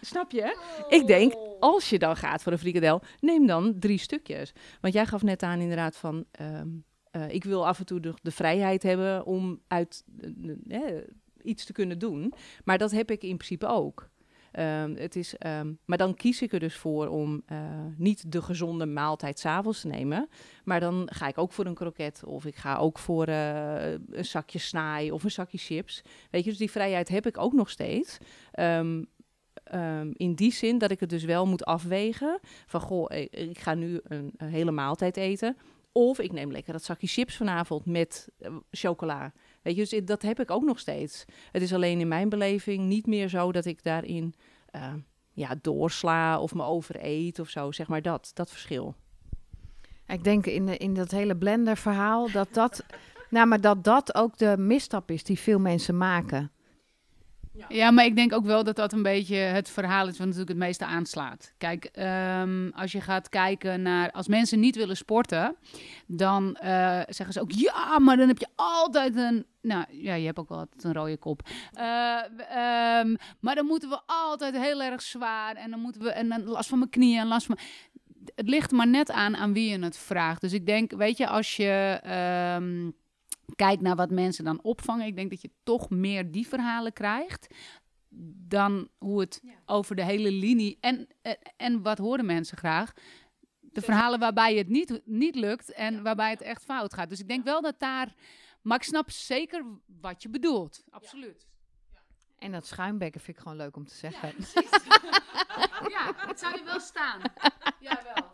[0.00, 0.56] Snap je?
[0.88, 4.52] Ik denk, als je dan gaat voor een frikandel, neem dan drie stukjes.
[4.80, 6.68] Want jij gaf net aan inderdaad van, ehm,
[7.10, 10.04] eh, ik wil af en toe de, de vrijheid hebben om uit
[10.68, 10.80] eh,
[11.42, 12.34] iets te kunnen doen.
[12.64, 14.10] Maar dat heb ik in principe ook.
[14.54, 17.58] Ehm, het is, ehm, maar dan kies ik er dus voor om eh,
[17.96, 20.28] niet de gezonde maaltijd s'avonds te nemen.
[20.64, 24.24] Maar dan ga ik ook voor een kroket of ik ga ook voor eh, een
[24.24, 26.02] zakje snaai of een zakje chips.
[26.30, 28.18] Weet je, dus die vrijheid heb ik ook nog steeds.
[28.52, 29.02] Ehm,
[30.12, 32.38] in die zin dat ik het dus wel moet afwegen.
[32.66, 35.56] Van goh, ik, ik ga nu een, hele maaltijd eten.
[35.92, 39.32] Of ik neem lekker dat zakje chips vanavond met eh, chocola.
[39.64, 41.24] Weet je, dus dat heb ik ook nog steeds.
[41.52, 44.34] Het is alleen in mijn beleving niet meer zo dat ik daarin
[44.70, 44.92] eh,
[45.32, 47.72] ja, doorsla of me overeet of zo.
[47.72, 48.94] Zeg maar dat, dat verschil.
[50.06, 52.84] Ik denk in, in dat hele blender verhaal dat dat...
[53.30, 56.50] Nou, maar dat dat ook de misstap is die veel mensen maken.
[57.68, 60.48] Ja, maar ik denk ook wel dat dat een beetje het verhaal is wat natuurlijk
[60.48, 61.52] het meeste aanslaat.
[61.58, 64.10] Kijk, ehm, als je gaat kijken naar...
[64.10, 65.56] Als mensen niet willen sporten,
[66.06, 67.52] dan eh, zeggen ze ook...
[67.52, 69.46] Ja, maar dan heb je altijd een...
[69.62, 71.48] Nou, ja, je hebt ook altijd een rode kop.
[71.72, 71.84] Eh,
[72.50, 75.54] ehm, maar dan moeten we altijd heel erg zwaar.
[75.54, 76.10] En dan moeten we...
[76.10, 77.58] En dan last van mijn knieën en last van...
[78.34, 80.40] Het ligt maar net aan aan wie je het vraagt.
[80.40, 82.00] Dus ik denk, weet je, als je...
[82.02, 82.90] ehm,
[83.54, 85.06] kijkt naar wat mensen dan opvangen.
[85.06, 87.54] Ik denk dat je toch meer die verhalen krijgt
[88.48, 90.78] dan hoe het over de hele linie.
[90.80, 92.92] En, en, en wat horen mensen graag?
[93.60, 97.08] De verhalen waarbij het niet, niet lukt en waarbij het echt fout gaat.
[97.08, 98.14] Dus ik denk wel dat daar.
[98.62, 99.64] Maar ik snap zeker
[100.00, 100.84] wat je bedoelt.
[100.90, 101.46] Absoluut.
[102.38, 104.34] En dat schuimbekken vind ik gewoon leuk om te zeggen.
[105.88, 107.20] Ja, het zou je wel staan.
[107.80, 108.30] Jawel.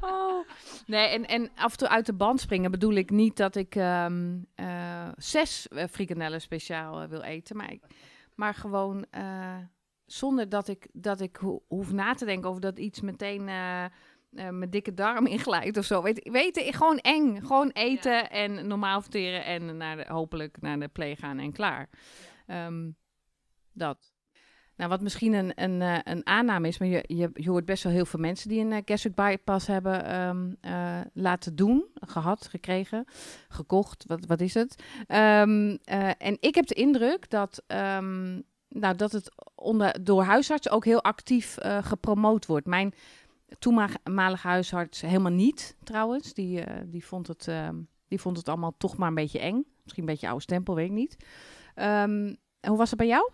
[0.00, 0.48] Oh.
[0.94, 3.74] Nee, en, en af en toe uit de band springen bedoel ik niet dat ik
[3.74, 7.56] ehm, eh, zes eh, frikandellen speciaal eh, wil eten.
[7.56, 7.82] Maar, ik,
[8.34, 9.06] maar gewoon
[10.06, 13.44] zonder dat ik, dat ik ho- hoef na te denken over dat iets meteen
[14.30, 16.02] mijn dikke darm inglijdt of zo.
[16.02, 16.20] Weet,
[16.64, 17.40] je, gewoon eng.
[17.40, 21.88] Gewoon eten en normaal verteren en naar de, hopelijk naar de pleeg gaan en klaar.
[22.46, 22.90] Ehm,
[23.72, 24.13] dat.
[24.76, 27.92] Nou, wat misschien een, een, eh, een aanname is, maar je, je, hoort best wel
[27.92, 33.04] heel veel mensen die een uh, gastric bypass hebben ehm, eh, laten doen, gehad, gekregen,
[33.48, 34.82] gekocht, wat, wat is het?
[35.06, 40.72] Ehm, eh, en ik heb de indruk dat, ehm, nou, dat het onder, door huisartsen
[40.72, 42.66] ook heel actief eh, gepromoot wordt.
[42.66, 42.94] Mijn,
[43.58, 46.34] toenmalige huisarts helemaal niet, trouwens.
[46.34, 47.48] Die, eh, die, vond het,
[48.08, 49.66] die vond het allemaal toch maar een beetje eng.
[49.82, 51.16] Misschien een beetje oude stempel, weet ik niet.
[52.66, 53.30] Hoe was het bij jou?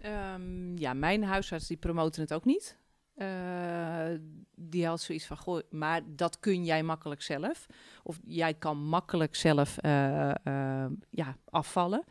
[0.00, 2.76] Ehm, ja, mijn huisarts die promoten het ook niet.
[3.18, 4.08] Eh,
[4.54, 7.66] die had zoiets van, goh, maar dat kun jij makkelijk zelf.
[8.02, 12.04] Of jij kan makkelijk zelf eh, eh, ja, afvallen.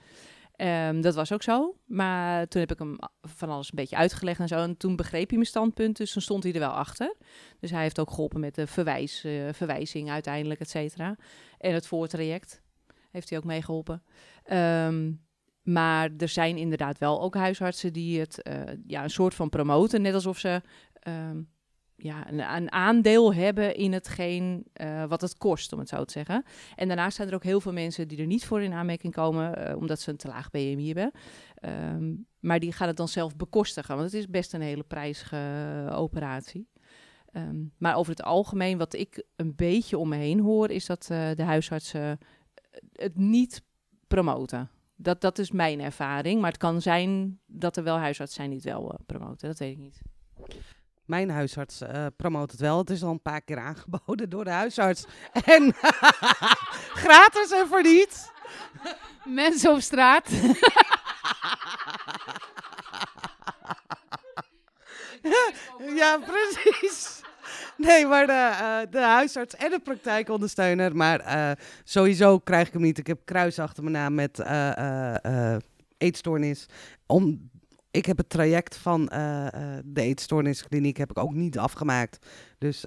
[0.55, 1.75] Ehm, dat was ook zo.
[1.85, 4.57] Maar toen heb ik hem van alles een beetje uitgelegd en zo.
[4.57, 7.15] En toen begreep hij mijn standpunt, dus toen stond hij er wel achter.
[7.59, 9.19] Dus hij heeft ook geholpen met de verwijs,
[9.51, 11.15] verwijzing uiteindelijk, et cetera.
[11.57, 12.61] En het voortraject
[13.11, 14.03] heeft hij ook meegeholpen.
[14.51, 15.26] Um,
[15.67, 18.49] maar er zijn inderdaad wel ook huisartsen die het
[18.87, 20.01] ja, een soort van promoten.
[20.01, 20.61] Net alsof ze
[21.07, 21.41] Ehm,
[21.95, 26.11] ja, een, een, aandeel hebben in hetgeen uh, wat het kost, om het zo te
[26.11, 26.43] zeggen.
[26.75, 29.69] En daarnaast zijn er ook heel veel mensen die er niet voor in aanmerking komen,
[29.69, 31.11] uh, omdat ze een te laag BMI hebben.
[31.95, 35.37] Um, maar die gaan het dan zelf bekostigen, want het is best een hele prijzige
[35.91, 36.67] operatie.
[37.33, 41.03] Um, maar over het algemeen, wat ik een beetje om me heen hoor, is dat
[41.07, 42.19] de huisartsen
[42.91, 43.61] het niet
[44.07, 44.69] promoten.
[44.99, 48.59] Dat, dat is mijn ervaring, maar het kan zijn dat er wel huisartsen zijn die
[48.59, 50.01] het wel promoten, dat weet ik niet.
[51.07, 52.77] Mijn huisarts uh, promoot het wel.
[52.77, 55.05] Het is al een paar keer aangeboden door de huisarts.
[55.45, 55.73] En
[57.03, 58.29] gratis en voor niets.
[59.25, 60.29] Mensen op straat.
[65.95, 67.06] ja, precies.
[67.87, 70.95] Nee, maar de, uh, de huisarts en de praktijkondersteuner.
[70.95, 71.51] Maar uh,
[71.83, 72.97] sowieso krijg ik hem niet.
[72.97, 74.43] Ik heb kruis achter mijn naam met
[75.97, 76.65] eetstoornis.
[77.05, 77.49] Om
[77.91, 79.05] ik heb het traject van
[79.85, 82.25] de eetstoorniskliniek heb ik ook niet afgemaakt.
[82.57, 82.85] Dus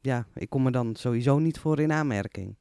[0.00, 2.56] ja, ik kom er dan sowieso niet voor in aanmerking.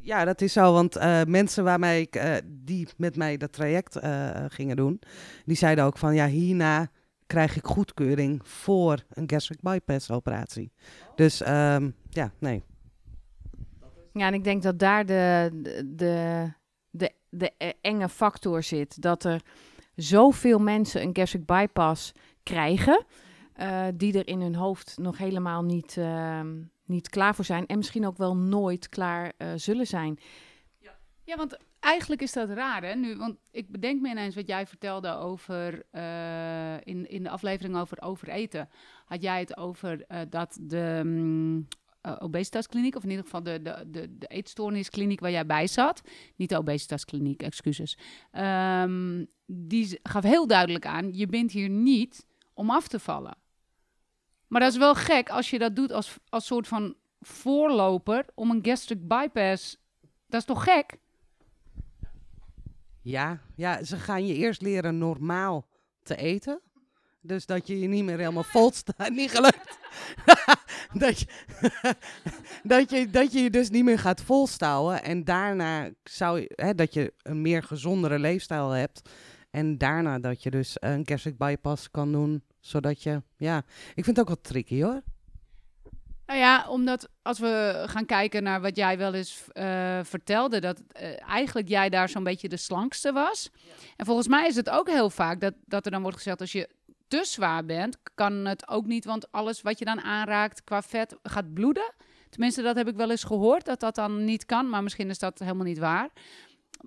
[0.00, 3.98] ja, dat is zo, want mensen waarmee ik, die met mij dat traject
[4.48, 5.00] gingen doen,
[5.44, 6.90] die zeiden ook van ja, hierna
[7.26, 10.72] krijg ik goedkeuring voor een gastric bypass operatie.
[11.14, 12.64] Dus ehm, ja, nee.
[14.12, 15.50] Ja, en ik denk dat daar de,
[15.86, 16.52] de,
[16.90, 19.02] de, de enge factor zit.
[19.02, 19.42] Dat er
[19.94, 22.12] zoveel mensen een gastric bypass
[22.42, 23.04] krijgen,
[23.56, 26.40] uh, die er in hun hoofd nog helemaal niet, uh,
[26.84, 30.18] niet klaar voor zijn en misschien ook wel nooit klaar uh, zullen zijn.
[30.78, 30.98] Ja.
[31.24, 32.94] ja, want eigenlijk is dat raar, hè?
[32.94, 37.76] Nu, want ik bedenk me ineens wat jij vertelde over uh, in, in de aflevering
[37.76, 38.68] over overeten.
[39.04, 41.68] Had jij het over dat de um,
[42.18, 46.02] obesitaskliniek, of in ieder geval de, de, de, de eetstoorniskliniek waar jij bij zat.
[46.36, 47.98] Niet de obesitaskliniek, excuses.
[48.32, 53.36] Um, die gaf heel duidelijk aan, je bent hier niet om af te vallen.
[54.46, 58.50] Maar dat is wel gek als je dat doet als, als soort van voorloper om
[58.50, 59.76] een gastric bypass.
[60.26, 60.98] Dat is toch gek?
[63.06, 65.68] Ja, ja, ze gaan je eerst leren normaal
[66.02, 66.60] te eten.
[67.20, 69.10] Dus dat je je niet meer helemaal vol staat.
[69.20, 69.78] Niet gelukt.
[71.02, 71.26] dat, je,
[72.62, 75.02] dat, je, dat je dus niet meer gaat volstouwen.
[75.02, 79.10] En daarna zou je, dat je een meer gezondere leefstijl hebt.
[79.50, 82.42] En daarna dat je dus een gastric bypass kan doen.
[82.60, 83.64] Zodat je, ja,
[83.94, 85.02] ik vind het ook wat tricky hoor.
[86.26, 90.82] Nou ja, omdat als we gaan kijken naar wat jij wel eens uh, vertelde, dat
[91.00, 93.50] uh, eigenlijk jij daar zo'n beetje de slankste was.
[93.96, 96.52] En volgens mij is het ook heel vaak dat, dat er dan wordt gezegd, als
[96.52, 96.68] je
[97.08, 101.16] te zwaar bent, kan het ook niet, want alles wat je dan aanraakt qua vet
[101.22, 101.92] gaat bloeden.
[102.28, 105.18] Tenminste, dat heb ik wel eens gehoord, dat dat dan niet kan, maar misschien is
[105.18, 106.10] dat helemaal niet waar.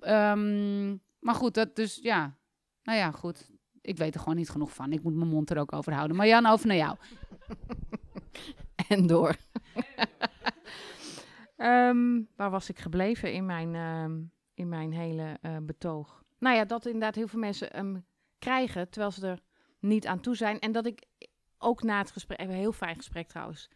[0.00, 2.36] Um, maar goed, dat dus, ja,
[2.82, 3.50] nou ja, goed.
[3.80, 4.92] Ik weet er gewoon niet genoeg van.
[4.92, 6.16] Ik moet mijn mond er ook over houden.
[6.16, 6.96] Maar Jan, over naar jou.
[8.90, 9.36] en door.
[11.56, 16.22] um, waar was ik gebleven in mijn, um, in mijn hele uh, betoog?
[16.38, 18.04] Nou ja, dat inderdaad heel veel mensen um,
[18.38, 19.40] krijgen, terwijl ze er
[19.78, 20.58] niet aan toe zijn.
[20.58, 21.06] En dat ik
[21.58, 23.68] ook na het gesprek, een heel fijn gesprek trouwens,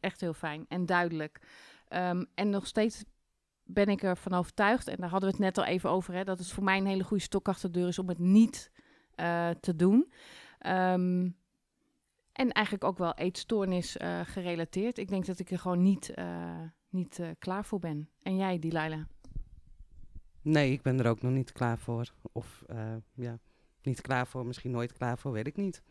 [0.00, 1.40] echt heel fijn en duidelijk.
[1.88, 3.04] Um, en nog steeds
[3.64, 6.38] ben ik ervan overtuigd, en daar hadden we het net al even over, hè, dat
[6.38, 8.70] het voor mij een hele goede stok achter de deur is om het niet
[9.16, 10.12] uh, te doen.
[10.66, 11.36] Um,
[12.36, 14.98] en eigenlijk ook wel eetstoornis uh, gerelateerd.
[14.98, 18.10] Ik denk dat ik er gewoon niet, uh, niet klaar voor ben.
[18.22, 19.04] En jij, Delilah?
[20.42, 22.12] Nee, ik ben er ook nog niet klaar voor.
[22.32, 22.64] Of
[23.14, 23.38] ja,
[23.82, 25.82] niet klaar voor, misschien nooit klaar voor, weet ik niet.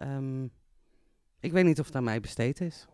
[0.00, 0.52] Um,
[1.40, 2.86] ik weet niet of het aan mij besteed is.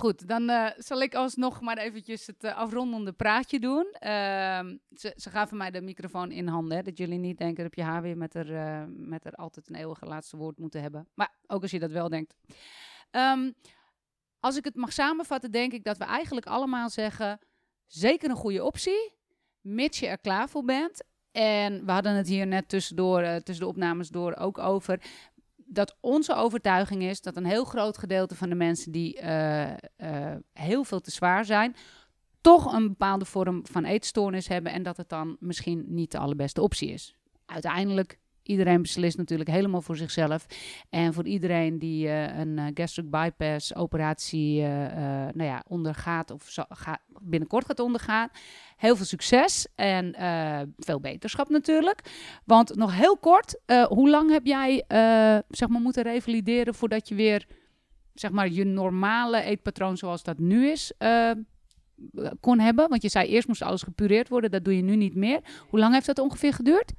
[0.00, 3.86] Goed, dan uh, zal ik alsnog maar eventjes het uh, afrondende praatje doen.
[3.92, 4.08] Uh,
[4.96, 7.82] ze, ze, gaven mij de microfoon in handen, hè, dat jullie niet denken dat je
[7.82, 11.08] haar weer met er, eh, met er altijd een eeuwige laatste woord moeten hebben.
[11.14, 12.34] Maar ook als je dat wel denkt.
[13.10, 13.54] Um,
[14.38, 17.38] als ik het mag samenvatten, denk ik dat we eigenlijk allemaal zeggen,
[17.86, 19.14] zeker een goede optie,
[19.60, 21.04] mits je er klaar voor bent.
[21.32, 25.00] En we hadden het hier net tussendoor, tussen de opnames door ook over
[25.72, 30.36] dat onze overtuiging is dat een heel groot gedeelte van de mensen die eh, eh,
[30.52, 31.76] heel veel te zwaar zijn,
[32.40, 36.62] toch een bepaalde vorm van eetstoornis hebben en dat het dan misschien niet de allerbeste
[36.62, 37.14] optie is.
[37.46, 40.46] Uiteindelijk, iedereen beslist natuurlijk helemaal voor zichzelf.
[40.88, 44.60] En voor iedereen die eh, een gastric bypass operatie
[45.32, 48.28] nou ja, ondergaat of zo, ga- binnenkort gaat ondergaan,
[48.76, 52.00] heel veel succes en eh, veel beterschap natuurlijk.
[52.44, 57.08] Want nog heel kort, eh, hoe lang heb jij eh, zeg maar moeten revalideren voordat
[57.08, 57.46] je weer
[58.14, 60.92] zeg maar je normale eetpatroon zoals dat nu is
[62.40, 62.88] kon hebben?
[62.88, 65.40] Want je zei eerst moest alles gepureerd worden, dat doe je nu niet meer.
[65.68, 66.92] Hoe lang heeft dat ongeveer geduurd?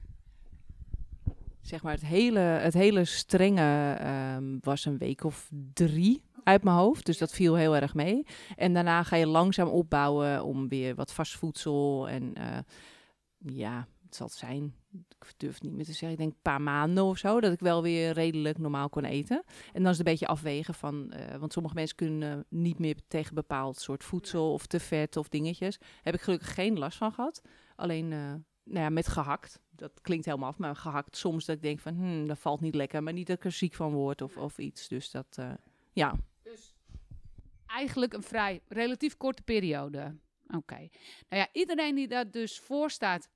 [1.62, 6.76] zeg maar, het hele, het hele strenge ehm, was een week of drie uit mijn
[6.76, 7.06] hoofd.
[7.06, 8.26] Dus dat viel heel erg mee.
[8.56, 12.10] En daarna ga je langzaam opbouwen om weer wat vast voedsel.
[12.10, 12.58] En eh,
[13.38, 14.76] ja, het zal zijn.
[14.92, 16.12] Ik durf niet meer te zeggen.
[16.12, 17.40] Ik denk een paar maanden of zo.
[17.40, 19.44] Dat ik wel weer redelijk normaal kon eten.
[19.74, 21.12] En dan is het een beetje afwegen van.
[21.12, 24.54] eh, want sommige mensen kunnen niet meer tegen bepaald soort voedsel.
[24.54, 25.80] Of te vet of dingetjes.
[26.02, 27.42] Heb ik gelukkig geen last van gehad.
[27.76, 28.12] Alleen.
[28.12, 29.60] eh, nou ja, met gehakt.
[29.70, 32.76] Dat klinkt helemaal af, maar gehakt soms dat ik denk van, hmm, dat valt niet
[32.76, 34.88] lekker, maar niet dat ik er ziek van word of, of iets.
[34.88, 35.38] Dus dat,
[35.92, 36.16] ja.
[37.74, 40.18] Eigenlijk een vrij relatief korte periode.
[40.48, 40.76] Oké.
[41.30, 43.30] Nou ja, iedereen die dat dus voorstaat,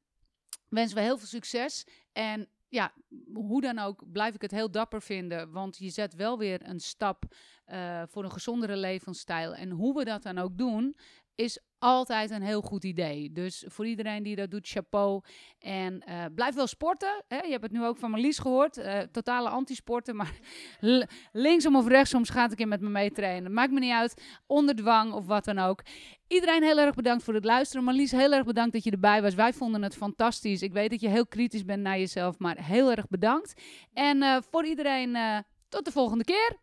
[0.69, 1.87] wensen we heel veel succes.
[2.11, 2.93] En ja,
[3.33, 5.51] hoe dan ook, blijf ik het heel dapper vinden.
[5.51, 7.23] Want je zet wel weer een stap
[7.65, 9.55] eh, voor een gezondere levensstijl.
[9.55, 10.97] En hoe we dat dan ook doen,
[11.35, 13.31] is altijd een heel goed idee.
[13.31, 15.21] Dus voor iedereen die dat doet, chapeau.
[15.59, 17.23] En eh, blijf wel sporten.
[17.27, 17.37] Hè?
[17.37, 18.77] Je hebt het nu ook van Marlies gehoord.
[18.77, 20.15] eh, totale antisporten.
[20.15, 20.39] Maar
[21.31, 23.53] linksom of rechtsom gaat ik in met me meetrainen.
[23.53, 24.23] Maakt me niet uit.
[24.45, 25.81] Onder dwang of wat dan ook.
[26.27, 27.83] Iedereen heel erg bedankt voor het luisteren.
[27.83, 29.33] Marlies, heel erg bedankt dat je erbij was.
[29.33, 30.61] Wij vonden het fantastisch.
[30.61, 33.61] Ik weet dat je heel kritisch bent naar jezelf, maar heel erg bedankt.
[33.93, 36.57] En eh, voor iedereen, tot de volgende keer.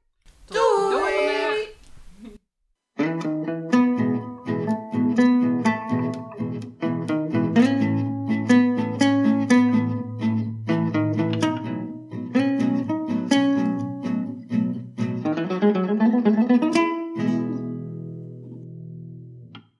[0.44, 1.80] Doei!